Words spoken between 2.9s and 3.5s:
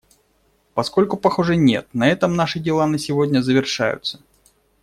сегодня